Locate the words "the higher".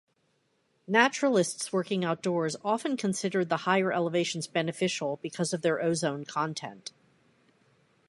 3.49-3.93